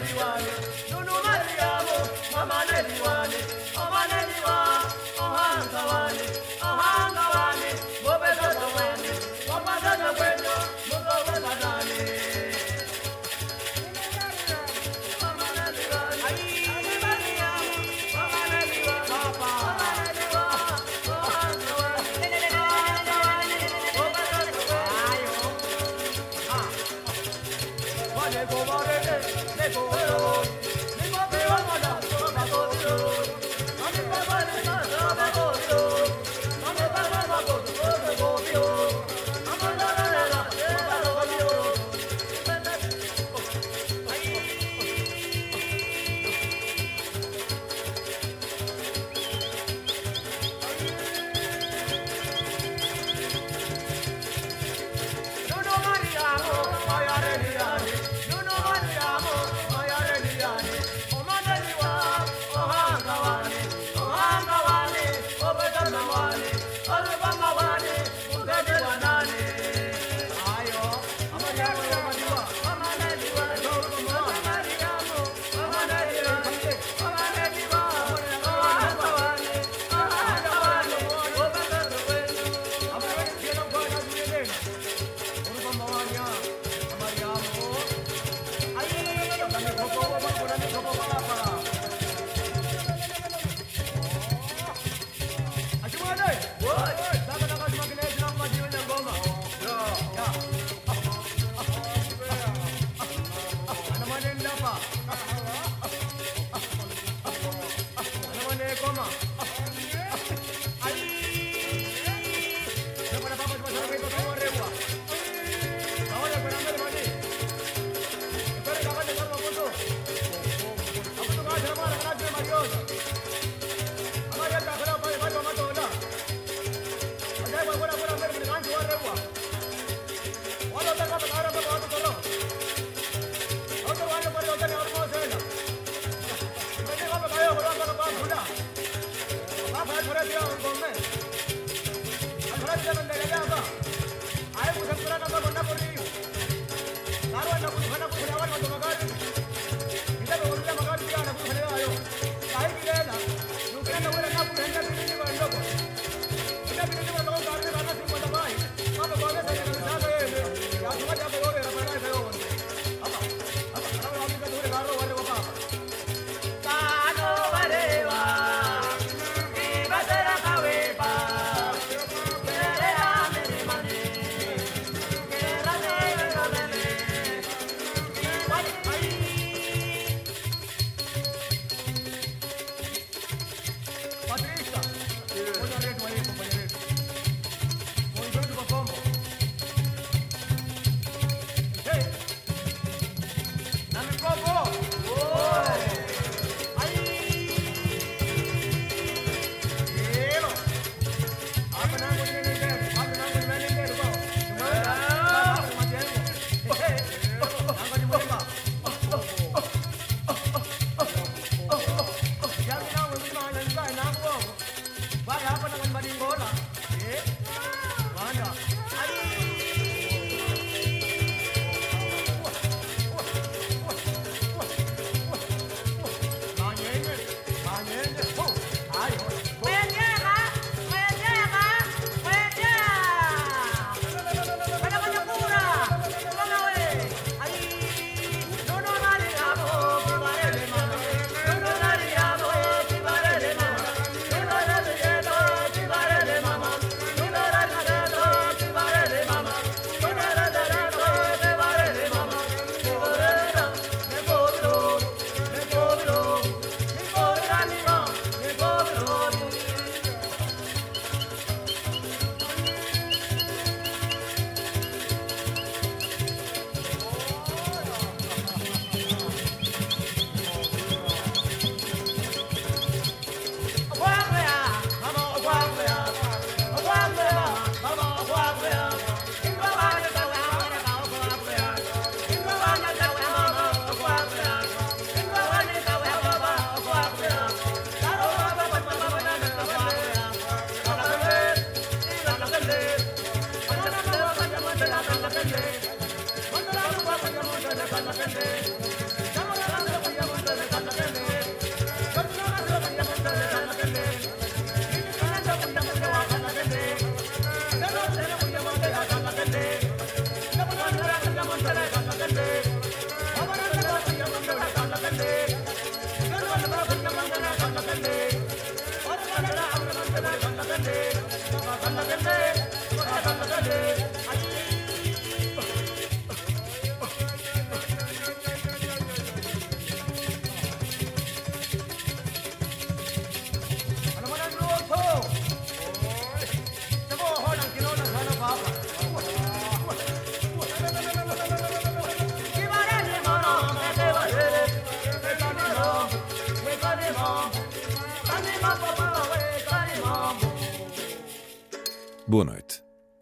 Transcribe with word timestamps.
everyone. 0.00 0.67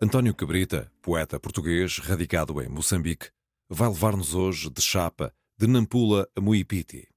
António 0.07 0.33
Cabrita, 0.37 0.89
poeta 1.03 1.41
português 1.41 1.99
radicado 1.99 2.63
em 2.63 2.69
Moçambique, 2.69 3.31
vai 3.69 3.89
levar-nos 3.89 4.37
hoje 4.37 4.71
de 4.71 4.81
chapa 4.81 5.35
de 5.59 5.67
Nampula 5.67 6.29
a 6.37 6.41
Muipiti. 6.41 7.09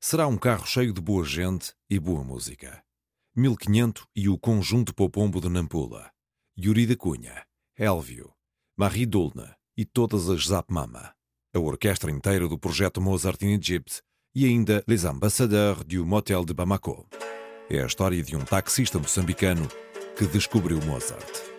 Será 0.00 0.26
um 0.26 0.36
carro 0.36 0.66
cheio 0.66 0.92
de 0.92 1.00
boa 1.00 1.24
gente 1.24 1.72
e 1.88 1.96
boa 1.96 2.24
música. 2.24 2.82
1500 3.36 4.08
e 4.16 4.28
o 4.28 4.36
Conjunto 4.36 4.92
Popombo 4.92 5.40
de 5.40 5.48
Nampula, 5.48 6.10
Yuri 6.58 6.88
da 6.88 6.96
Cunha, 6.96 7.46
Elvio, 7.78 8.32
Marie 8.76 9.06
Dulna 9.06 9.54
e 9.76 9.84
todas 9.84 10.28
as 10.28 10.46
Zap 10.48 10.72
Mama, 10.74 11.14
a 11.54 11.60
orquestra 11.60 12.10
inteira 12.10 12.48
do 12.48 12.58
projeto 12.58 13.00
Mozart 13.00 13.40
in 13.42 13.54
Egypt 13.54 14.02
e 14.34 14.44
ainda 14.44 14.82
Les 14.88 15.04
Ambassadeurs 15.04 15.84
du 15.84 16.04
Motel 16.04 16.44
de 16.44 16.52
Bamako. 16.52 17.08
É 17.70 17.80
a 17.80 17.86
história 17.86 18.20
de 18.24 18.34
um 18.34 18.44
taxista 18.44 18.98
moçambicano 18.98 19.68
que 20.18 20.26
descobriu 20.26 20.80
Mozart. 20.84 21.53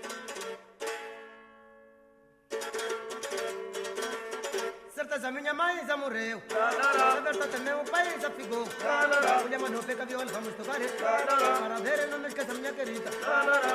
Já 5.86 5.98
morreu. 5.98 6.42
Na 6.50 7.20
verdade 7.22 7.58
meu 7.62 7.80
pai 7.86 8.20
já 8.20 8.30
ficou. 8.30 8.66
Mulher 9.44 9.60
mas 9.60 9.72
não 9.72 9.84
pega 9.84 10.06
viola, 10.06 10.26
vamos 10.26 10.54
tocar. 10.56 10.80
Para 10.80 11.76
ver 11.80 12.08
não 12.08 12.20
me 12.20 12.28
esqueça 12.28 12.54
minha 12.54 12.74
querida. 12.74 13.10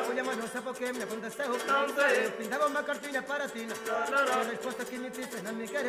Mulher 0.06 0.24
mas 0.24 0.36
não 0.36 0.48
sei 0.48 0.60
por 0.60 0.74
que 0.74 0.92
me 0.92 1.02
aconteceu. 1.02 1.46
Eu 2.22 2.32
pintava 2.32 2.66
uma 2.66 2.82
cartinha 2.82 3.22
para 3.22 3.48
ti. 3.48 3.66
A 3.90 4.42
resposta 4.50 4.84
que 4.84 4.98
me 4.98 5.10
disse 5.10 5.40
não 5.42 5.52
me 5.52 5.66
quer. 5.66 5.84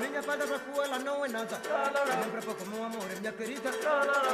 Minha 0.00 0.22
palavra 0.22 0.58
com 0.58 0.82
ela 0.82 0.98
não 0.98 1.24
é 1.24 1.28
nada. 1.28 1.60
Lembra 2.20 2.42
pouco 2.42 2.66
meu 2.66 2.84
amor, 2.84 3.04
minha 3.20 3.32
querida. 3.32 3.70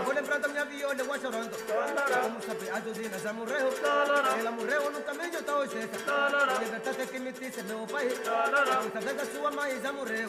Vou 0.04 0.14
lembrando 0.14 0.48
minha 0.48 0.64
viola, 0.64 0.94
eu 0.94 1.20
chorando. 1.20 1.56
Como 2.22 2.42
sabe, 2.42 2.70
a 2.70 2.80
Josina 2.80 3.18
já 3.18 3.32
morreu. 3.32 3.68
Ela 4.38 4.50
morreu 4.52 4.90
no 4.90 5.02
caminho 5.02 5.42
da. 5.42 5.56
A 5.56 6.58
verdade 6.58 7.06
que 7.06 7.18
me 7.18 7.32
disse 7.32 7.62
meu 7.62 7.86
pai. 7.86 8.08
Muitas 8.82 9.04
vezes 9.04 9.22
a 9.22 9.26
sua 9.26 9.50
mãe 9.50 9.80
já 9.82 9.92
morreu. 9.92 10.28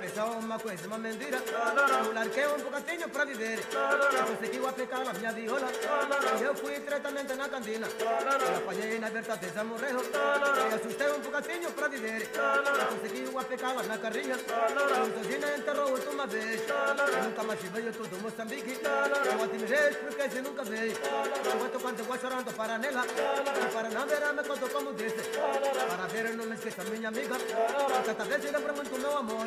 Pensou 0.00 0.30
uma 0.38 0.58
coisa, 0.58 0.86
uma 0.86 0.98
mentira. 0.98 1.38
Eu 2.04 2.12
larguei 2.12 2.46
um 2.46 2.58
bocadinho 2.58 3.08
para 3.08 3.24
viver. 3.24 3.58
Conseguiu 4.26 4.68
aplicar 4.68 5.06
a 5.06 5.12
minha 5.12 5.32
viola. 5.32 5.68
Eu 6.40 6.54
fui 6.54 6.78
diretamente 6.80 7.34
na 7.34 7.48
cantina. 7.48 7.86
Eu 8.00 8.56
apanhei 8.56 8.98
na 8.98 9.08
verdade 9.08 9.48
já 9.54 9.64
morreu. 9.64 10.00
Eu 10.00 10.76
assustei 10.76 11.08
um 11.08 11.20
bocadinho 11.20 11.70
para 11.72 11.88
viver. 11.88 12.30
Conseguiu 12.88 13.38
aplicá-la 13.38 13.82
na 13.84 13.98
carrinha. 13.98 14.36
A 14.36 15.18
Josina 15.18 15.56
enterrou 15.56 15.96
uma 16.12 16.26
vez. 16.26 16.60
Nunca 17.24 17.42
mais 17.42 17.60
veio 17.60 17.92
todo 17.92 18.22
Moçambique. 18.22 18.80
Eu 18.82 19.42
admirei 19.44 19.94
porque 19.94 20.30
se 20.30 20.40
nunca 20.40 20.64
veio. 20.64 20.92
Enquanto 20.92 21.80
quando 21.80 21.98
eu 22.00 22.04
vou 22.04 22.18
chorando 22.18 22.52
para 22.54 22.78
nela. 22.78 23.04
Para 23.72 23.90
não 23.90 24.06
ver, 24.06 24.32
me 24.34 24.42
conto 24.44 24.68
como 24.70 24.94
disse. 24.94 25.22
Para 25.22 26.06
ver, 26.06 26.36
não 26.36 26.46
me 26.46 26.54
esqueça 26.54 26.84
minha 26.84 27.08
amiga. 27.08 27.36
Cada 28.04 28.24
vez 28.24 28.44
eu 28.44 28.52
lembro 28.52 28.74
muito 28.74 28.98
meu 28.98 29.16
amor. 29.16 29.46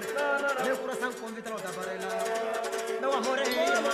Meu 0.64 0.78
coração 0.78 1.12
convida 1.14 1.50
da 1.50 1.72
varela. 1.72 2.08
Meu 3.02 3.14
amor 3.14 3.40
é 3.40 3.44
irmã. 3.44 3.90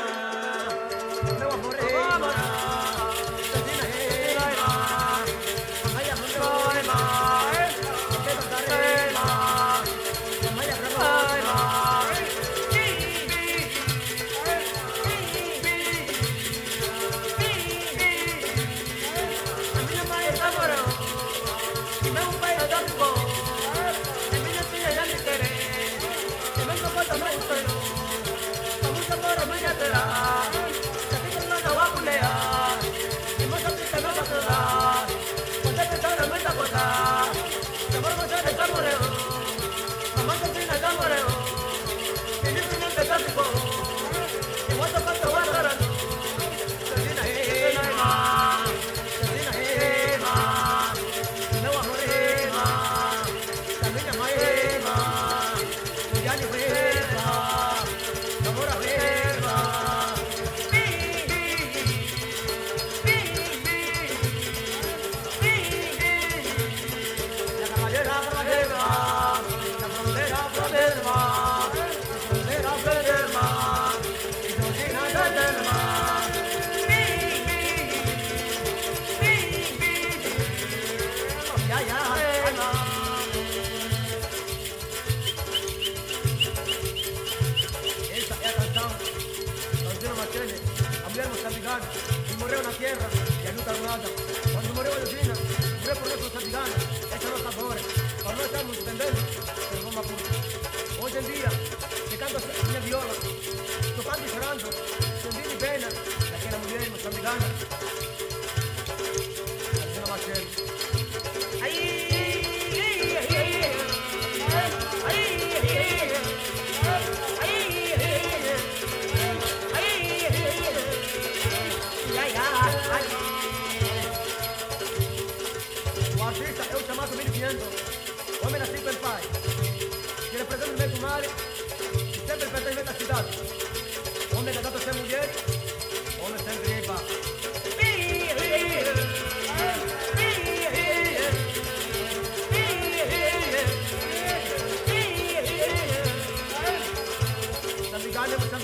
Meu 1.39 1.51
amor 1.51 1.75
é 1.75 1.83
irmã. 1.83 2.94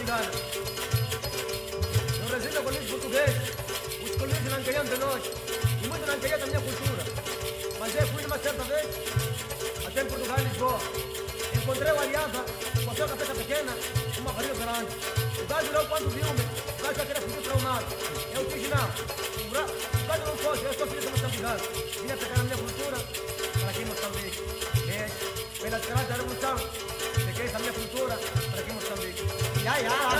Moçambicano. 0.01 0.31
Eu 2.19 2.27
resido 2.27 2.63
com 2.63 2.69
os 2.69 2.89
português. 2.89 3.31
Os 4.03 4.15
colírios 4.15 4.51
não 4.51 4.63
queriam 4.63 4.85
de 4.85 4.97
nós. 4.97 5.23
E 5.83 5.87
muito 5.87 6.07
não 6.07 6.19
queriam 6.19 6.39
da 6.39 6.45
minha 6.47 6.61
cultura. 6.61 7.03
Mas 7.79 7.95
eu 7.95 8.07
fui 8.07 8.25
uma 8.25 8.39
certa 8.39 8.63
vez, 8.63 8.87
até 9.85 10.01
em 10.01 10.05
Portugal, 10.05 10.37
Lisboa. 10.39 10.79
Encontrei 11.55 11.91
uma 11.91 12.01
aliança 12.01 12.45
com 12.83 12.91
a 12.91 12.95
sua 12.95 13.07
cabeça 13.07 13.35
pequena, 13.35 13.71
uma 14.17 14.33
barriga 14.33 14.53
grande. 14.55 14.95
O 15.41 15.45
gajo 15.47 15.71
não 15.71 15.85
quando 15.85 16.09
viu-me, 16.09 16.41
o 16.41 16.83
gajo 16.83 16.95
já 16.95 17.05
queria 17.05 17.21
fugir 17.21 17.41
traumado. 17.41 17.85
Eu 18.33 18.45
disse 18.45 18.67
não, 18.69 18.87
o 19.37 19.51
o 19.51 20.07
gajo 20.07 20.25
não 20.25 20.37
pode, 20.37 20.63
eu 20.63 20.73
sou 20.73 20.87
filho 20.87 21.01
de 21.01 21.07
moçambicano. 21.09 21.59
Vinha 22.01 22.17
pegar 22.17 22.39
a 22.39 22.43
minha 22.43 22.57
cultura 22.57 22.97
para 23.59 23.69
aqui 23.69 23.81
em 23.81 23.85
Moçambique. 23.85 24.39
É, 24.89 25.09
pela 25.61 25.77
estrada 25.77 26.03
da 26.03 26.15
revolução, 26.15 26.55
peguei 27.25 27.45
essa 27.45 27.59
minha 27.59 27.73
cultura 27.73 28.19
para 29.79 30.11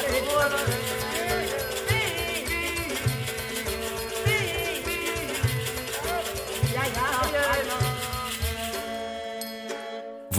aqui 0.00 1.09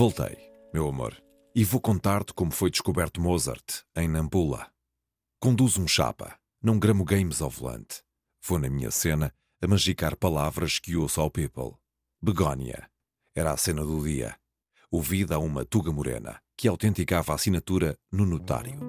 Voltei, 0.02 0.36
meu 0.74 0.90
amor, 0.90 1.16
e 1.54 1.64
vou 1.64 1.80
contar-te 1.80 2.34
como 2.34 2.50
foi 2.50 2.72
descoberto 2.72 3.22
Mozart 3.22 3.84
em 3.96 4.08
Nampula. 4.08 4.68
Conduz 5.40 5.78
um 5.78 5.88
chapa, 5.88 6.40
não 6.60 6.80
gramo 6.80 7.06
games 7.06 7.40
ao 7.40 7.52
volante. 7.52 8.02
Vou 8.44 8.58
na 8.58 8.68
minha 8.68 8.90
cena 8.90 9.32
a 9.62 9.68
magicar 9.68 10.18
palavras 10.18 10.80
que 10.80 10.96
ouço 10.96 11.22
ao 11.22 11.30
people. 11.30 11.76
Begónia. 12.20 12.90
Era 13.36 13.52
a 13.52 13.58
cena 13.58 13.86
do 13.86 14.04
dia. 14.04 14.36
Ouvida 14.90 15.36
a 15.36 15.38
uma 15.38 15.64
tuga 15.64 15.92
morena, 15.92 16.42
que 16.58 16.68
autenticava 16.68 17.34
a 17.34 17.36
assinatura 17.36 17.96
no 18.12 18.26
notário. 18.26 18.80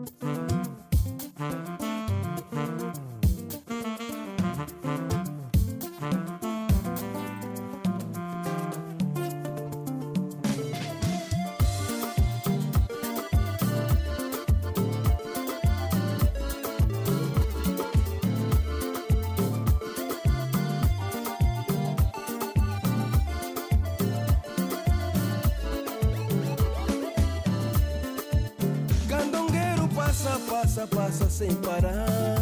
Passa, 30.86 30.86
passa 30.86 31.30
sem 31.30 31.54
parar. 31.56 32.38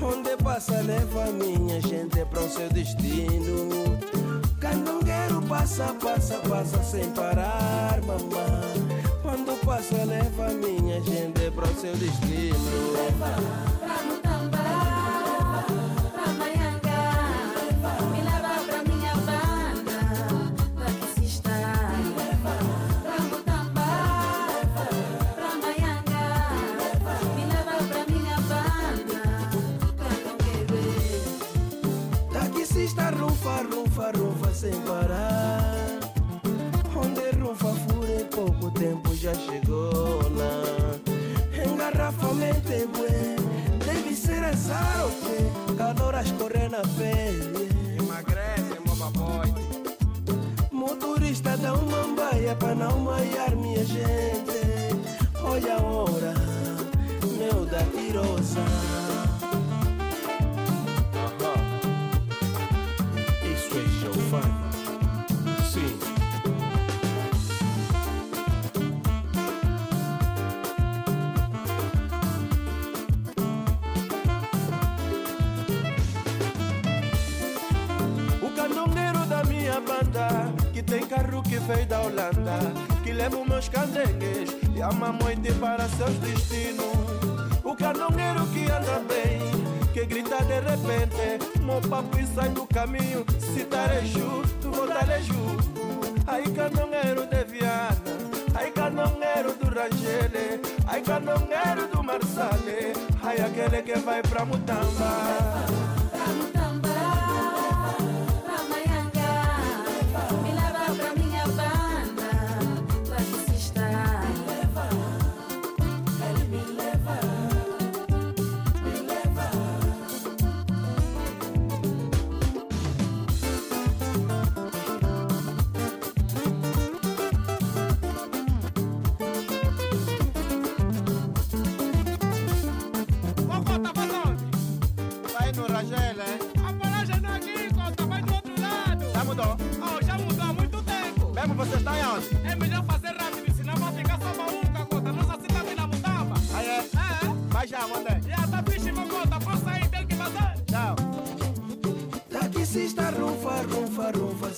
Onde 0.00 0.36
passa, 0.42 0.80
leva 0.80 1.26
minha 1.32 1.80
gente 1.80 2.24
para 2.24 2.40
o 2.40 2.48
seu 2.48 2.68
destino. 2.70 3.98
Candongueiro 4.60 5.42
passa, 5.48 5.94
passa, 5.94 6.36
passa 6.48 6.82
sem 6.82 7.10
parar, 7.10 8.00
mamãe. 8.02 9.02
Quando 9.22 9.58
passa, 9.64 10.04
leva 10.04 10.48
minha 10.50 11.00
gente 11.02 11.50
para 11.50 11.68
o 11.68 11.80
seu 11.80 11.96
destino. 11.96 12.92
Leva. 12.92 14.21
Sem 34.62 34.80
parar. 34.82 35.74
Onde 36.94 37.36
rufa 37.40 37.74
fure 37.82 38.24
pouco 38.30 38.70
tempo 38.70 39.12
já 39.12 39.34
chegou 39.34 40.20
lá. 40.38 40.54
Engarrafamento 41.66 42.72
é 42.72 42.86
bué, 42.86 43.36
deve 43.84 44.14
ser 44.14 44.44
azar 44.44 45.06
o 45.08 45.10
quê? 45.22 45.74
Caloras 45.76 46.30
correr 46.38 46.68
na 46.70 46.82
pele. 46.96 47.70
Emagrece, 47.98 48.78
mobaboide. 48.86 49.62
Motorista 50.70 51.56
dá 51.56 51.74
uma 51.74 52.14
baia 52.14 52.54
para 52.54 52.76
não 52.76 53.00
maiar 53.00 53.56
minha 53.56 53.84
gente. 53.84 54.60
Olha 55.42 55.74
a 55.74 55.82
hora, 55.82 56.34
meu 57.36 57.66
da 57.66 57.82
tirosa. 57.82 59.11
Os 83.28 83.48
meus 83.48 83.68
candengues 83.68 84.50
E 84.74 84.82
a 84.82 84.90
mamãe 84.90 85.36
para 85.60 85.88
seus 85.88 86.14
destinos. 86.18 86.92
O 87.62 87.76
carnongueiro 87.76 88.44
que 88.48 88.64
anda 88.64 88.98
bem 89.08 89.40
Que 89.92 90.04
grita 90.04 90.44
de 90.44 90.60
repente 90.60 91.60
Meu 91.60 91.80
papo 91.80 92.18
e 92.18 92.26
sai 92.26 92.48
do 92.48 92.66
caminho 92.66 93.24
Se 93.38 93.64
tareju, 93.64 94.42
tu 94.60 94.70
vou 94.70 94.86
tareju 94.88 95.56
Aí 96.26 96.42
carnongueiro 96.50 97.26
de 97.26 97.44
Viana 97.44 97.96
Ai 98.54 98.70
canongueiro 98.72 99.54
do 99.54 99.66
Rangele 99.66 100.60
Ai 100.86 101.00
canongueiro 101.00 101.86
do 101.94 102.02
Marsale 102.02 102.92
Ai 103.22 103.40
aquele 103.40 103.82
que 103.82 103.98
vai 104.00 104.22
pra 104.22 104.44
Mutamba 104.44 105.91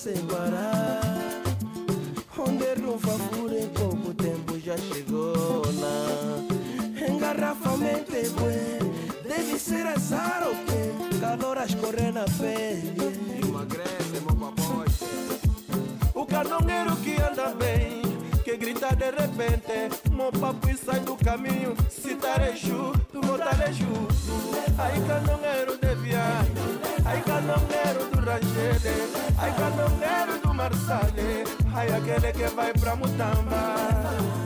sem 0.05 0.23
parar. 0.27 1.01
Onde 2.37 2.79
rufa 2.79 3.17
fura 3.33 3.59
em 3.59 3.67
pouco 3.69 4.13
tempo 4.13 4.59
já 4.59 4.77
chegou 4.77 5.63
lá. 5.81 7.09
Engarrafamento 7.09 8.15
é 8.15 8.29
bué, 8.29 8.79
deve 9.27 9.57
ser 9.57 9.83
azar 9.87 10.43
ou 10.45 10.53
quê? 10.65 11.19
Calor 11.19 11.57
a 11.57 11.65
escorrer 11.65 12.13
na 12.13 12.25
pele. 12.37 12.93
Emagrece, 13.43 14.21
meu 14.21 14.35
papai. 14.35 14.85
O 16.13 16.23
canongueiro 16.23 16.95
que 16.97 17.19
anda 17.19 17.55
bem 17.55 18.05
que 18.45 18.55
grita 18.57 18.95
de 18.95 19.09
repente 19.09 19.89
Mo 20.11 20.31
papo 20.31 20.69
e 20.69 20.77
sai 20.77 20.99
do 20.99 21.17
caminho 21.17 21.75
Se 21.89 22.13
tareju, 22.13 22.93
tu 23.11 23.19
vou 23.21 23.39
tareju 23.39 24.07
Aí 24.77 24.99
de 25.81 25.95
viagem 25.95 26.53
Ai 27.03 27.21
canongueiro 27.23 28.05
do 28.11 28.19
Rangele 28.19 29.11
Ai 29.39 29.51
canongueiro 29.55 29.74
do 30.69 30.77
Marsale 30.77 31.43
Ai 31.73 31.87
aquele 31.91 32.31
que 32.33 32.47
vai 32.55 32.73
pra 32.73 32.95
Mutamba 32.95 34.44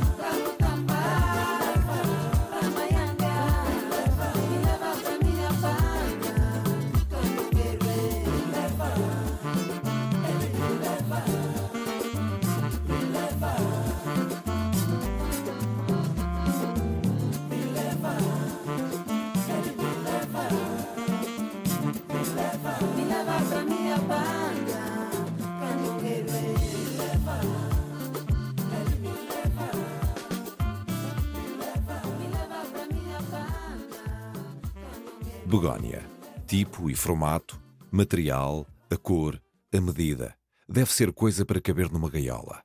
Begónia. 35.49 36.07
Tipo 36.45 36.91
e 36.91 36.95
formato, 36.95 37.59
material, 37.91 38.67
A 38.87 38.95
cor, 38.95 39.41
a 39.73 39.81
medida, 39.81 40.37
deve 40.67 40.93
ser 40.93 41.11
coisa 41.11 41.43
para 41.43 41.59
caber 41.59 41.91
numa 41.91 42.07
gaiola. 42.07 42.63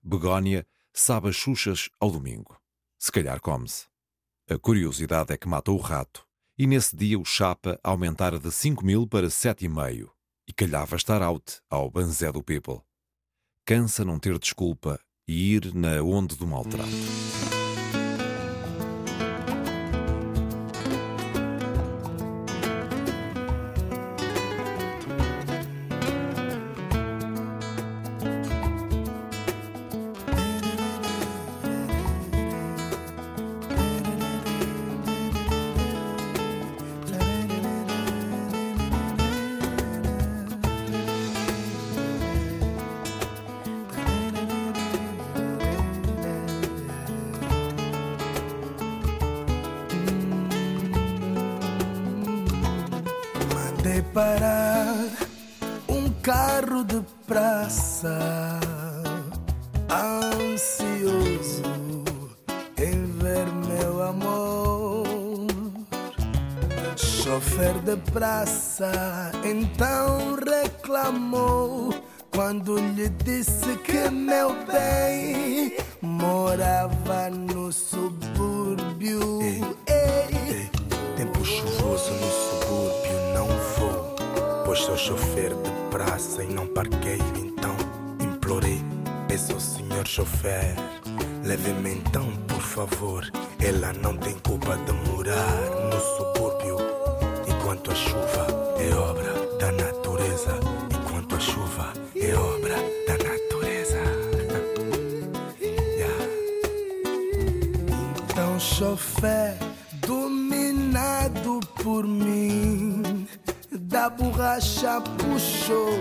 Begónia 0.00 0.64
sabe 0.94 1.30
as 1.30 1.34
xuxas 1.34 1.88
ao 1.98 2.12
domingo. 2.12 2.56
Se 2.96 3.10
calhar 3.10 3.40
come-se. 3.40 3.86
A 4.48 4.56
curiosidade 4.56 5.32
é 5.32 5.36
que 5.36 5.48
mata 5.48 5.72
o 5.72 5.76
rato, 5.76 6.24
e 6.56 6.64
nesse 6.64 6.94
dia 6.94 7.18
o 7.18 7.24
chapa 7.24 7.76
aumentara 7.82 8.38
de 8.38 8.52
5 8.52 8.86
mil 8.86 9.04
para 9.04 9.26
7,5 9.26 10.08
e 10.46 10.52
calhava 10.52 10.94
estar 10.94 11.22
out 11.22 11.60
ao 11.68 11.90
banzé 11.90 12.30
do 12.30 12.40
people. 12.40 12.82
Cansa 13.66 14.04
não 14.04 14.20
ter 14.20 14.38
desculpa 14.38 15.00
e 15.26 15.56
ir 15.56 15.74
na 15.74 16.00
onde 16.00 16.36
do 16.36 16.46
maltrato. 16.46 16.88
Carro 56.22 56.84
de 56.84 57.02
praça, 57.26 58.60
ansioso 59.90 61.62
em 62.78 63.04
ver 63.18 63.46
meu 63.66 64.02
amor. 64.02 65.48
Chofer 66.96 67.74
de 67.80 67.96
praça 68.12 69.32
então 69.44 70.36
reclamou 70.36 71.92
quando 72.32 72.76
lhe 72.76 73.08
disse 73.24 73.76
que 73.78 74.08
meu 74.08 74.54
bem 74.66 75.76
morava 76.00 77.30
no 77.30 77.72
subúrbio. 77.72 79.40
Ei, 79.88 80.70
Tempo 81.16 81.44
chuvoso 81.44 82.12
no 82.12 82.20
subúrbio 82.20 82.41
Pois 84.72 84.84
sou 84.86 84.96
chofer 84.96 85.50
de 85.50 85.70
praça 85.90 86.42
e 86.42 86.46
não 86.46 86.66
parqueio 86.66 87.22
Então 87.36 87.76
implorei, 88.18 88.80
peço 89.28 89.52
ao 89.52 89.60
senhor 89.60 90.08
chofer 90.08 90.74
Leve-me 91.44 91.96
então, 91.96 92.24
por 92.48 92.62
favor. 92.62 93.30
Ela 93.60 93.92
não 93.92 94.16
tem 94.16 94.32
culpa 94.38 94.78
de 94.78 94.92
morar 95.10 95.60
no 95.90 96.00
subúrbio. 96.00 96.78
Enquanto 97.46 97.90
a 97.90 97.94
chuva 97.94 98.46
é 98.78 98.94
obra 98.94 99.34
da 99.58 99.72
natureza. 99.72 100.58
Enquanto 100.90 101.34
a 101.34 101.40
chuva 101.40 101.92
é 102.16 102.34
obra 102.34 102.76
da 103.06 103.18
natureza. 103.28 103.98
Yeah. 105.60 106.24
Então, 108.24 108.58
chofer, 108.58 109.58
dominado 110.06 111.60
por 111.82 112.06
mim, 112.06 112.91
da 114.02 114.10
borracha 114.10 115.00
puxou, 115.00 115.94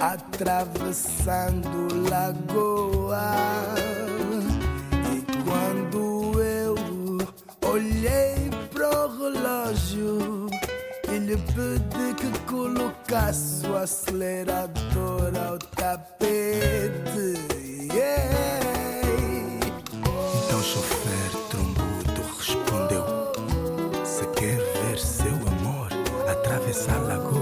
atravessando 0.00 1.70
lagoa. 2.10 3.22
E 5.14 5.24
quando 5.44 6.42
eu 6.42 6.74
olhei 7.70 8.50
pro 8.72 8.90
relógio, 9.16 10.48
ele 11.08 11.36
pedi 11.54 12.14
que 12.14 12.38
colocasse 12.46 13.64
o 13.68 13.76
acelerador 13.76 15.32
ao 15.48 15.56
tapete. 15.58 16.26
Então 20.44 20.62
chofer 20.62 21.30
trombudo 21.48 22.22
respondeu 22.38 23.04
Se 24.04 24.26
quer 24.34 24.58
ver 24.58 24.98
seu 24.98 25.32
amor 25.32 25.86
atravessar 26.28 26.96
a 26.96 26.98
lagoa 26.98 27.35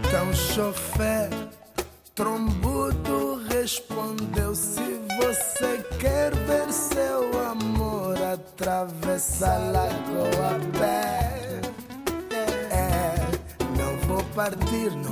Então, 0.00 0.34
chofer, 0.34 1.30
trombudo 2.16 3.36
respondeu: 3.48 4.52
Se 4.52 5.00
você 5.20 5.84
quer 6.00 6.34
ver 6.34 6.72
seu 6.72 7.20
amor, 7.48 8.20
atravessa 8.20 9.58
partir, 14.50 15.05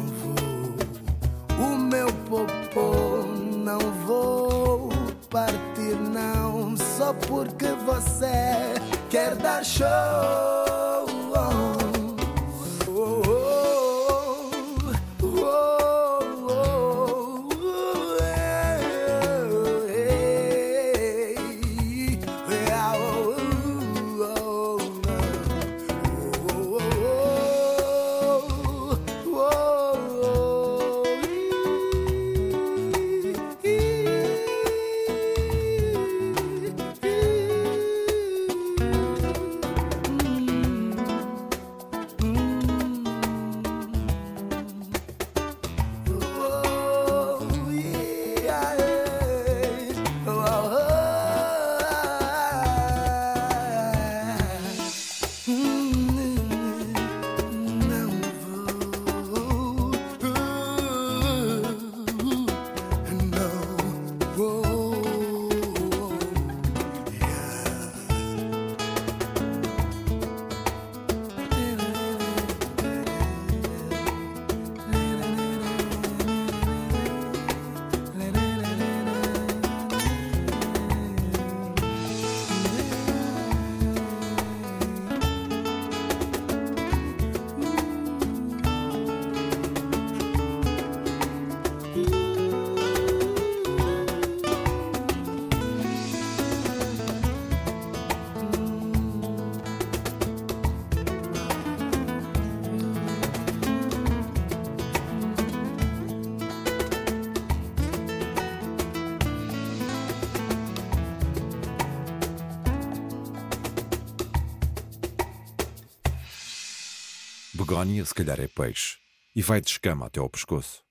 begónia, 117.75 118.05
se 118.05 118.15
calhar 118.15 118.39
é 118.39 118.47
peixe, 118.47 118.99
e 119.35 119.43
vai 119.43 119.61
de 119.61 119.69
escama 119.69 120.07
até 120.07 120.21
ao 120.21 120.31
pescoço. 120.31 120.85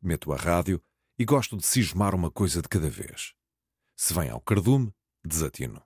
Meto 0.00 0.32
a 0.32 0.36
rádio 0.36 0.82
e 1.18 1.26
gosto 1.26 1.58
de 1.58 1.66
cismar 1.66 2.14
uma 2.14 2.30
coisa 2.30 2.62
de 2.62 2.68
cada 2.68 2.88
vez. 2.88 3.34
Se 3.94 4.14
vem 4.14 4.30
ao 4.30 4.40
cardume, 4.40 4.94
desatino. 5.22 5.82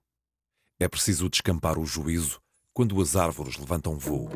É 0.78 0.86
preciso 0.86 1.28
descampar 1.28 1.80
o 1.80 1.84
juízo 1.84 2.40
quando 2.72 3.00
as 3.02 3.16
árvores 3.16 3.56
levantam 3.56 3.98
voo. 3.98 4.30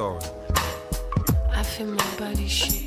Story. 0.00 0.18
I 1.52 1.62
feel 1.62 1.88
my 1.88 2.10
body 2.18 2.48
shake, 2.48 2.79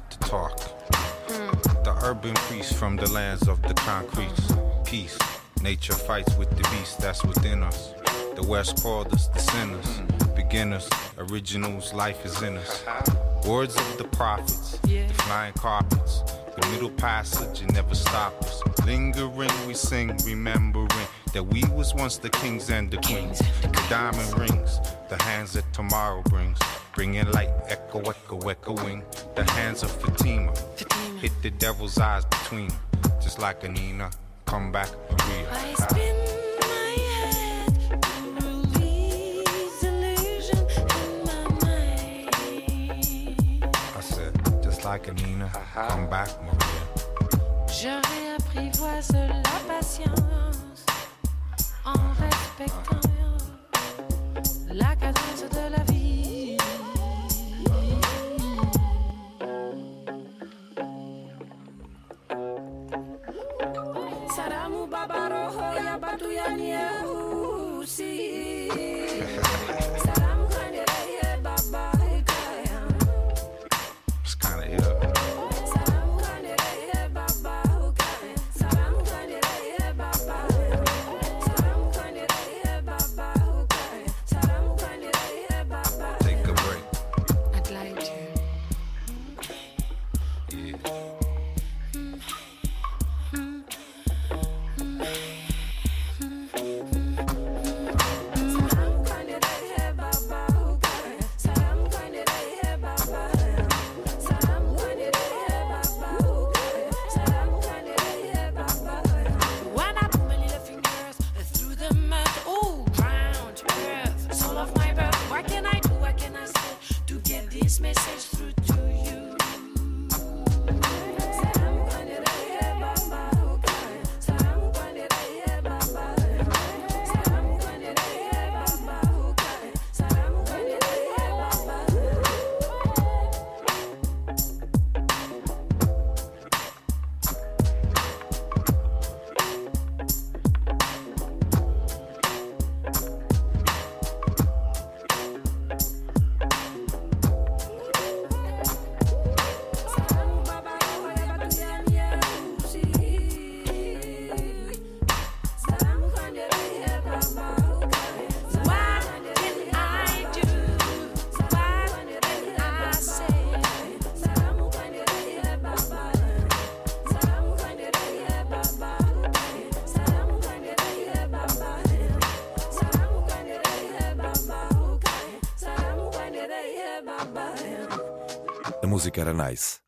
like 0.00 0.10
to 0.10 0.18
talk. 0.20 0.58
The 1.84 1.96
urban 2.02 2.34
priest 2.34 2.74
from 2.74 2.96
the 2.96 3.10
lands 3.10 3.48
of 3.48 3.60
the 3.62 3.74
concrete. 3.74 4.32
Peace. 4.84 5.18
Nature 5.62 5.94
fights 5.94 6.34
with 6.36 6.50
the 6.50 6.62
beast 6.70 7.00
that's 7.00 7.24
within 7.24 7.62
us. 7.62 7.92
The 8.34 8.42
West 8.46 8.82
called 8.82 9.12
us 9.12 9.28
the 9.28 9.38
sinners. 9.38 10.00
Beginners. 10.34 10.88
Originals, 11.18 11.92
life 11.92 12.24
is 12.24 12.40
in 12.42 12.56
us. 12.56 12.84
Words 13.46 13.76
of 13.76 13.98
the 13.98 14.04
prophets. 14.04 14.78
Yeah. 14.84 15.06
The 15.06 15.14
flying 15.14 15.54
carpets. 15.54 16.22
The 16.60 16.66
middle 16.68 16.90
passage, 16.90 17.62
it 17.62 17.72
never 17.72 17.94
stops 17.94 18.62
us. 18.62 18.86
Lingering, 18.86 19.50
we 19.66 19.74
sing, 19.74 20.16
remembering 20.24 20.88
that 21.32 21.44
we 21.44 21.62
was 21.72 21.94
once 21.94 22.18
the 22.18 22.30
kings 22.30 22.70
and 22.70 22.90
the 22.90 22.98
queens. 22.98 23.38
The 23.62 23.86
diamond 23.88 24.38
rings, 24.38 24.80
the 25.08 25.22
hands 25.22 25.52
that 25.54 25.72
tomorrow 25.72 26.22
brings. 26.22 26.58
Bringing 26.94 27.30
light, 27.30 27.50
echo, 27.68 28.00
echo, 28.00 28.38
echoing. 28.48 29.04
The 29.36 29.44
hands 29.52 29.82
of 29.82 29.90
Fatima. 29.90 30.52
Fatima. 30.54 31.18
Hit 31.20 31.32
the 31.42 31.50
devil's 31.50 31.98
eyes 31.98 32.24
between. 32.24 32.70
Just 33.22 33.38
like 33.38 33.64
Anina. 33.64 34.10
Come 34.44 34.72
back, 34.72 34.88
Maria. 35.10 35.46
I 35.52 35.74
spin 35.74 36.16
my 36.60 36.92
head 37.20 38.02
to 38.02 38.46
release 38.46 39.82
illusion 39.84 40.58
in 41.00 41.24
my 41.24 41.44
mind. 41.64 42.30
I 43.96 44.00
said, 44.00 44.62
just 44.62 44.84
like 44.84 45.08
Anina. 45.08 45.46
Uh-huh. 45.46 45.88
Come 45.88 46.10
back, 46.10 46.28
Maria. 46.42 46.82
Je 47.68 47.88
réapprivoise 48.10 49.12
la 49.12 49.58
patience 49.68 50.84
en 51.84 51.98
respectant 52.20 53.00
la 54.72 54.96
cadence 54.96 55.44
de 55.50 55.70
la 55.76 55.82
vie. 55.84 55.99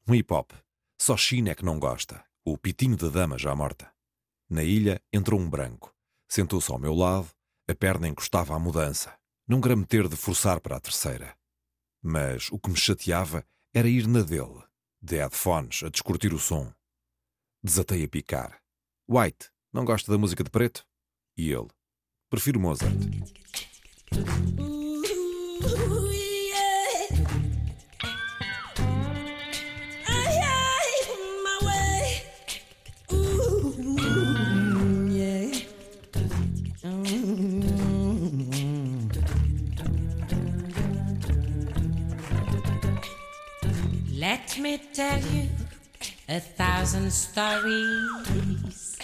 Um 0.06 0.14
hip 0.14 0.32
hop. 0.32 0.52
Só 1.00 1.16
China 1.16 1.50
é 1.50 1.54
que 1.54 1.64
não 1.64 1.78
gosta. 1.78 2.24
O 2.44 2.58
pitinho 2.58 2.96
da 2.96 3.08
dama 3.08 3.38
já 3.38 3.54
morta. 3.54 3.92
Na 4.48 4.62
ilha 4.62 5.00
entrou 5.12 5.38
um 5.40 5.48
branco. 5.48 5.94
Sentou-se 6.28 6.70
ao 6.70 6.78
meu 6.78 6.94
lado, 6.94 7.30
a 7.68 7.74
perna 7.74 8.08
encostava 8.08 8.54
à 8.54 8.58
mudança. 8.58 9.16
Não 9.46 9.60
queria 9.60 9.86
ter 9.86 10.08
de 10.08 10.16
forçar 10.16 10.60
para 10.60 10.76
a 10.76 10.80
terceira. 10.80 11.36
Mas 12.02 12.50
o 12.50 12.58
que 12.58 12.70
me 12.70 12.76
chateava 12.76 13.46
era 13.72 13.88
ir 13.88 14.06
na 14.06 14.22
dele, 14.22 14.62
de 15.00 15.16
headphones, 15.16 15.82
a 15.82 15.88
descurtir 15.88 16.34
o 16.34 16.38
som. 16.38 16.72
Desatei 17.62 18.04
a 18.04 18.08
picar. 18.08 18.60
White, 19.08 19.50
não 19.72 19.84
gosta 19.84 20.10
da 20.10 20.18
música 20.18 20.42
de 20.42 20.50
preto? 20.50 20.84
E 21.36 21.50
ele, 21.50 21.68
prefiro 22.28 22.58
Mozart. 22.60 22.92
Thousand 47.02 47.10
stories 47.10 48.96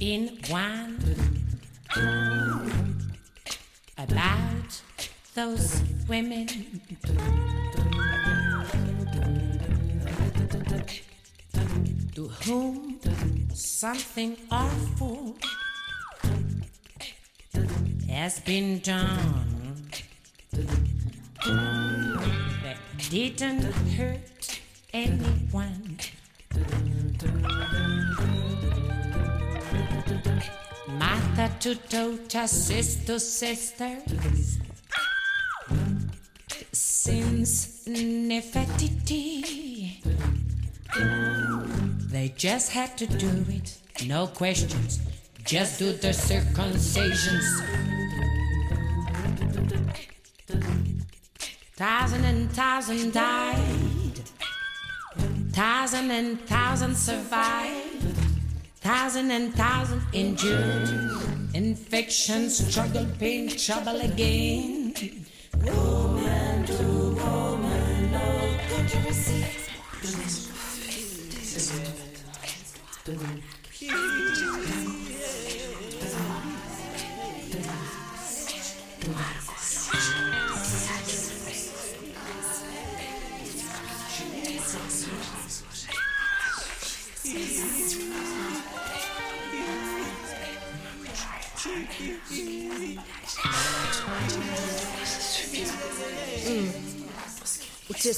in 0.00 0.38
one 0.48 0.98
about 3.98 4.82
those 5.34 5.82
women. 6.08 6.48
To 12.14 12.28
whom 12.28 13.00
something 13.52 14.36
awful 14.50 15.36
has 18.08 18.40
been 18.40 18.78
done 18.78 19.76
that 22.62 22.78
didn't 23.10 23.64
hurt 23.96 24.63
anyone. 24.94 25.98
Mother 30.88 31.50
to 31.60 31.74
daughter, 31.74 32.46
sister, 32.46 33.18
sisters. 33.18 34.58
Since 36.72 37.86
Nefertiti, 37.88 39.42
they 42.10 42.28
just 42.36 42.70
had 42.70 42.96
to 42.96 43.06
do 43.06 43.44
it, 43.48 43.76
no 44.06 44.28
questions. 44.28 45.00
Just 45.44 45.80
do 45.80 45.92
the 45.92 46.08
circumcisions. 46.08 47.62
Thousand 51.76 52.24
and 52.24 52.50
thousand 52.52 53.12
died. 53.12 54.03
Thousand 55.54 56.10
and 56.10 56.40
thousand 56.48 56.96
survived. 56.96 58.02
Thousand 58.80 59.30
and 59.30 59.54
thousand 59.54 60.02
endured. 60.12 60.88
Infection, 61.54 62.50
struggle, 62.50 63.06
pain, 63.20 63.48
trouble 63.50 64.00
again. 64.00 64.92
Woman 65.62 66.23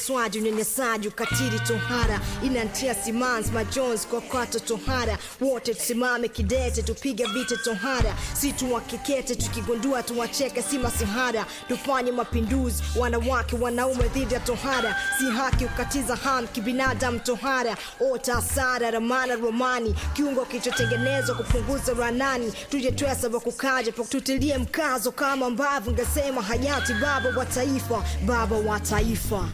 uteswaji, 0.06 0.38
unyanyasaji, 0.38 1.08
ukatili, 1.08 1.60
tohara. 1.60 2.20
Inantia 2.44 2.94
simanzi, 2.94 3.50
majonzi, 3.52 4.06
kokoto, 4.06 4.58
tohara. 4.58 5.18
Wote 5.40 5.74
tusimame 5.74 6.28
kidete, 6.28 6.82
tupige 6.82 7.24
vita 7.26 7.56
tohara, 7.56 8.16
si 8.32 8.52
tuwakekete, 8.52 9.34
tukigundua 9.34 10.02
tuwacheke, 10.02 10.62
si 10.62 10.78
masihara. 10.78 11.46
Tufanye 11.68 12.12
mapinduzi, 12.12 12.82
wanawake, 12.96 13.56
wanaume 13.56 14.08
dhidi 14.08 14.34
ya 14.34 14.40
tohara, 14.40 14.96
si 15.18 15.30
haki 15.30 15.64
ukatiza 15.64 16.16
ham 16.16 16.46
kibinadamu, 16.46 17.18
tohara. 17.18 17.76
Ota 18.12 18.34
asara, 18.36 18.90
ramana, 18.90 19.34
romani, 19.34 19.94
kiungo 20.12 20.44
kilichotengenezwa 20.44 21.34
kupunguza 21.36 21.92
ranani, 21.94 22.52
tuje 22.70 22.92
twesa 22.92 23.28
wakukaja 23.28 23.92
tutilie 23.92 24.58
mkazo. 24.58 25.12
Kama 25.12 25.46
ambavyo 25.46 25.92
ngesema 25.92 26.42
hayati 26.42 26.92
baba 26.94 27.28
wa 27.38 27.46
taifa, 27.46 28.04
baba 28.26 28.56
wa 28.56 28.80
taifa. 28.80 29.48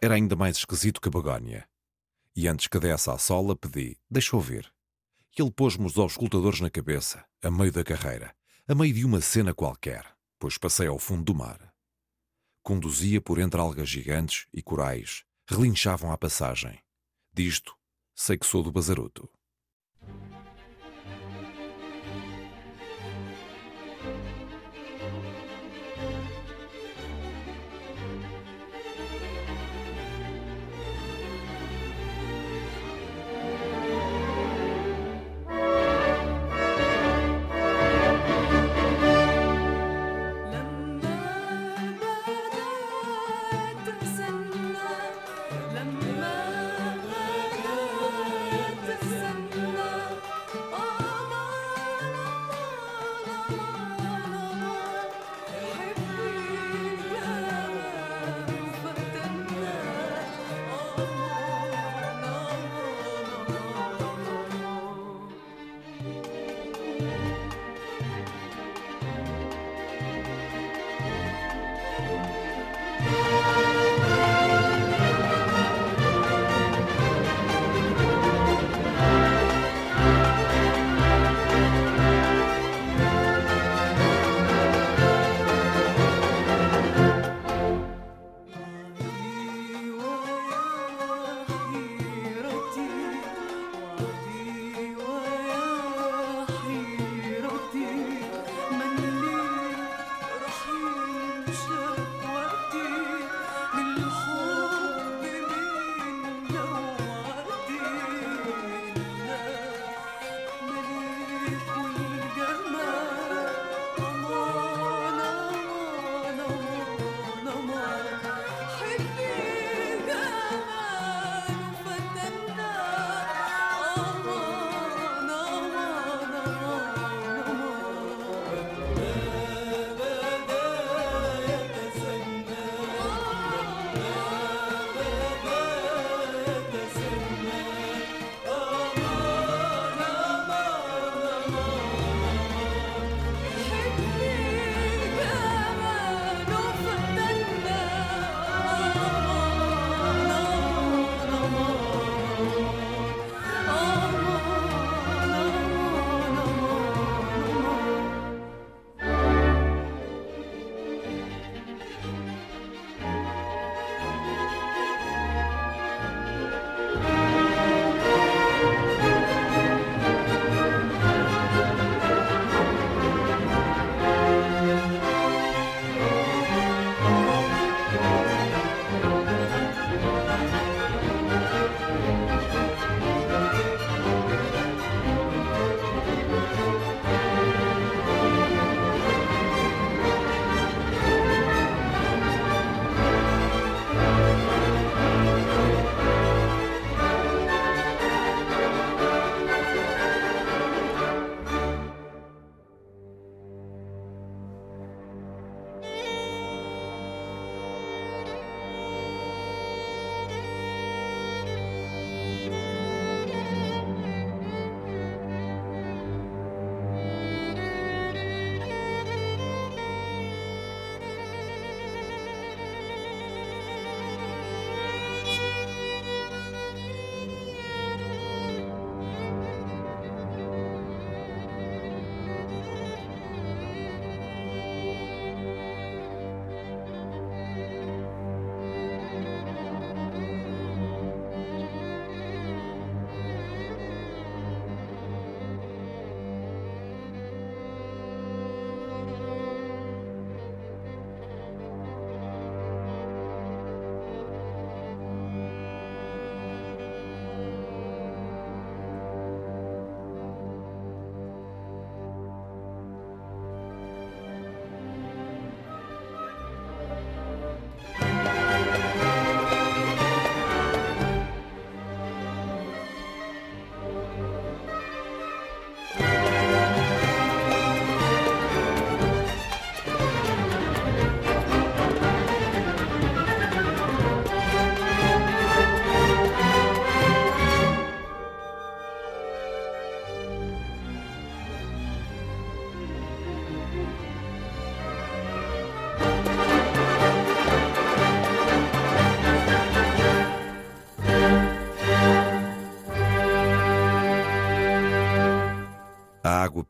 Era 0.00 0.14
ainda 0.14 0.34
mais 0.34 0.56
esquisito 0.56 1.00
que 1.00 1.08
a 1.08 1.10
begónia. 1.10 1.68
E 2.34 2.48
antes 2.48 2.66
que 2.68 2.78
desse 2.78 3.10
à 3.10 3.18
sola, 3.18 3.54
pedi, 3.54 3.98
deixa 4.10 4.34
ouvir. 4.34 4.72
E 5.36 5.42
ele 5.42 5.50
pôs-me 5.50 5.84
os 5.84 5.98
auscultadores 5.98 6.60
na 6.60 6.70
cabeça, 6.70 7.24
a 7.42 7.50
meio 7.50 7.70
da 7.70 7.84
carreira, 7.84 8.34
a 8.66 8.74
meio 8.74 8.94
de 8.94 9.04
uma 9.04 9.20
cena 9.20 9.52
qualquer, 9.52 10.06
pois 10.38 10.56
passei 10.56 10.86
ao 10.86 10.98
fundo 10.98 11.24
do 11.24 11.34
mar. 11.34 11.72
Conduzia 12.62 13.20
por 13.20 13.38
entre 13.38 13.60
algas 13.60 13.88
gigantes 13.88 14.46
e 14.54 14.62
corais, 14.62 15.24
relinchavam 15.46 16.10
à 16.12 16.16
passagem. 16.16 16.78
Disto, 17.32 17.76
sei 18.14 18.38
que 18.38 18.46
sou 18.46 18.62
do 18.62 18.72
Bazaruto. 18.72 19.28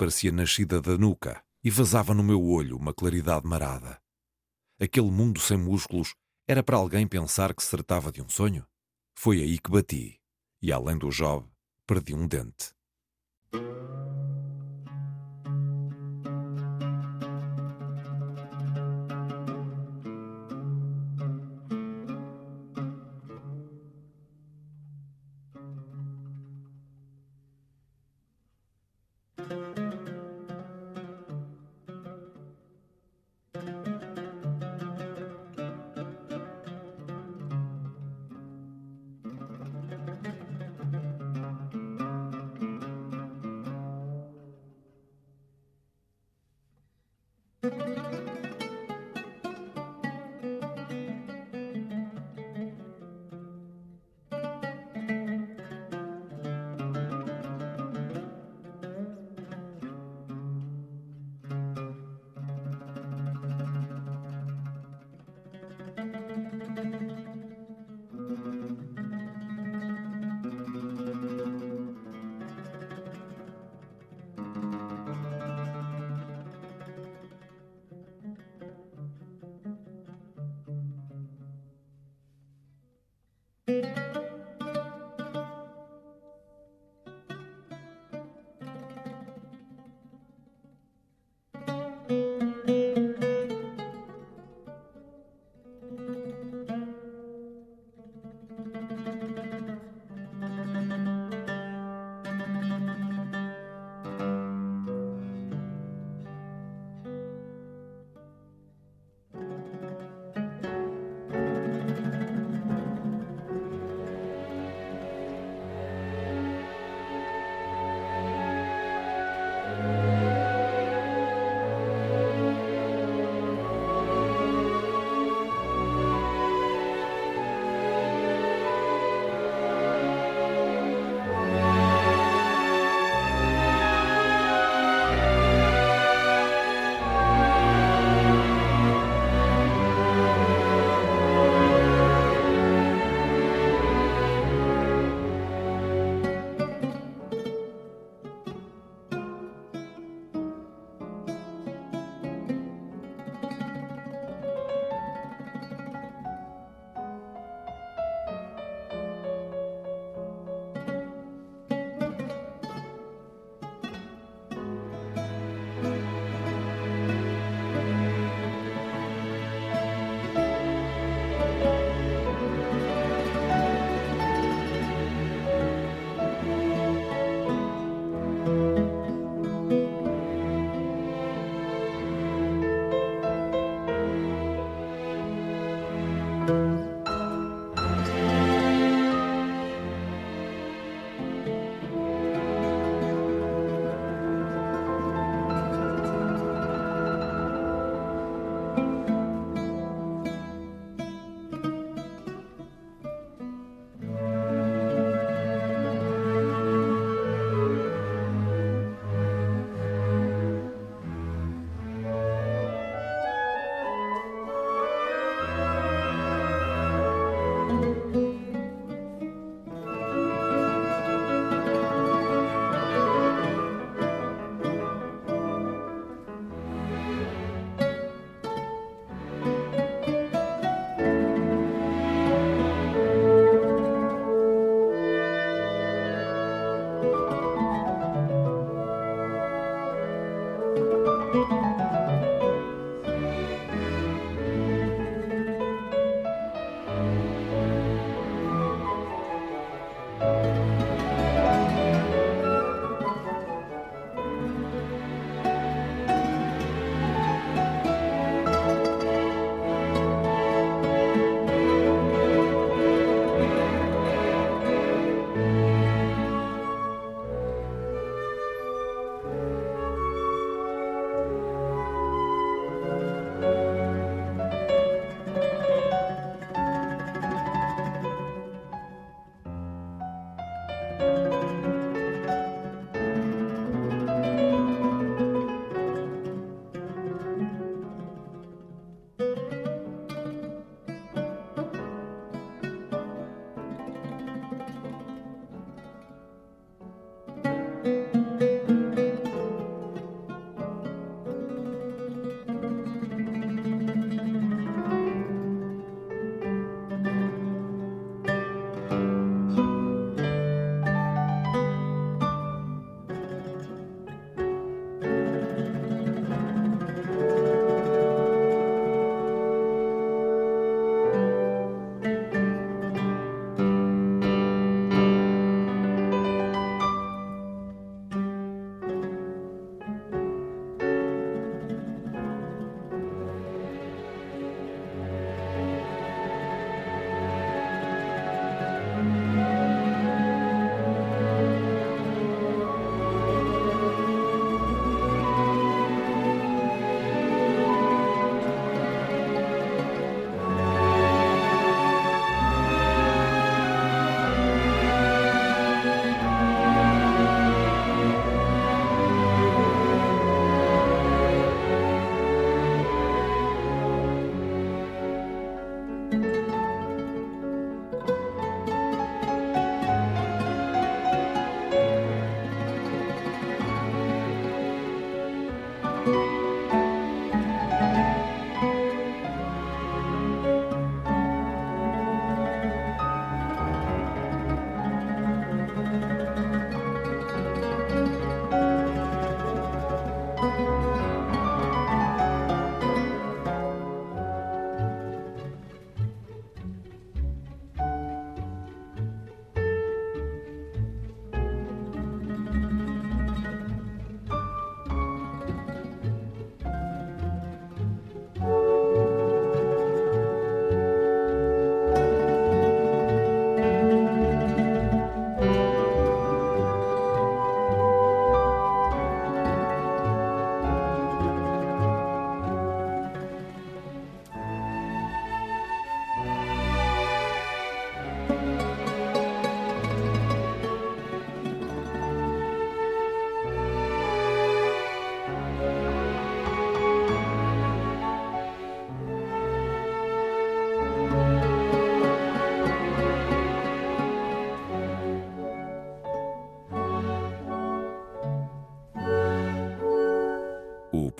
Parecia 0.01 0.33
nascida 0.33 0.81
da 0.81 0.97
nuca 0.97 1.45
e 1.63 1.69
vazava 1.69 2.15
no 2.15 2.23
meu 2.23 2.43
olho 2.43 2.75
uma 2.75 2.95
claridade 2.95 3.47
marada. 3.47 4.01
Aquele 4.81 5.11
mundo 5.11 5.39
sem 5.39 5.59
músculos 5.59 6.15
era 6.49 6.63
para 6.63 6.79
alguém 6.79 7.07
pensar 7.07 7.53
que 7.53 7.63
se 7.63 7.71
tratava 7.71 8.11
de 8.11 8.23
um 8.23 8.29
sonho? 8.31 8.67
Foi 9.15 9.43
aí 9.43 9.59
que 9.59 9.71
bati, 9.71 10.19
e 10.63 10.73
além 10.73 10.97
do 10.97 11.11
job, 11.11 11.47
perdi 11.87 12.15
um 12.15 12.27
dente. 12.27 12.73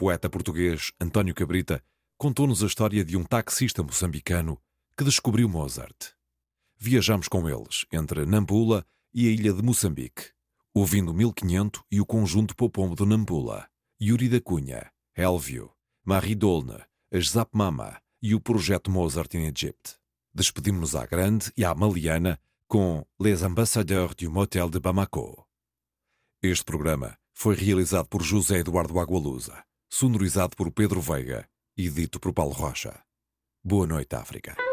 Poeta 0.01 0.31
português 0.31 0.93
António 0.99 1.35
Cabrita 1.35 1.85
contou-nos 2.17 2.63
a 2.63 2.67
história 2.67 3.05
de 3.05 3.19
um 3.19 3.23
taxista 3.23 3.83
moçambicano 3.83 4.59
que 4.97 5.05
descobriu 5.05 5.47
Mozart. 5.47 6.15
Viajamos 6.79 7.29
com 7.29 7.47
eles 7.47 7.85
entre 7.93 8.25
Nampula 8.25 8.83
e 9.13 9.29
a 9.29 9.31
ilha 9.31 9.53
de 9.53 9.61
Moçambique, 9.63 10.31
ouvindo 10.73 11.13
1500 11.13 11.83
e 11.91 12.01
o 12.01 12.07
conjunto 12.07 12.57
Popombo 12.57 12.97
de 12.97 13.05
Nampula, 13.05 13.69
Yuri 14.01 14.31
da 14.31 14.41
Cunha, 14.41 14.91
Elvio, 15.15 15.71
Marie 16.03 16.35
Dolne, 16.35 16.83
as 17.13 17.33
Zap 17.33 17.51
Mama 17.53 18.01
e 18.23 18.35
o 18.35 18.41
projeto 18.41 18.91
Mozart 18.91 19.35
in 19.35 19.45
Egypt. 19.45 19.99
Despedimos-nos 20.35 20.95
à 20.95 21.05
Grande 21.05 21.53
e 21.59 21.63
à 21.63 21.75
Maliana 21.75 22.41
com 22.67 23.05
Les 23.21 23.43
Ambassadeurs 23.43 24.15
du 24.17 24.31
Motel 24.31 24.71
de 24.71 24.81
Bamako. 24.81 25.47
Este 26.43 26.65
programa 26.65 27.19
foi 27.35 27.55
realizado 27.55 28.09
por 28.09 28.23
José 28.23 28.61
Eduardo 28.61 28.99
Agualusa, 28.99 29.63
sonorizado 29.91 30.55
por 30.57 30.71
Pedro 30.71 31.01
Veiga 31.01 31.49
e 31.77 31.91
dito 31.91 32.21
por 32.21 32.33
Paulo 32.33 32.53
Rocha. 32.53 33.03
Boa 33.63 33.87
noite, 33.87 34.15
África. 34.15 34.70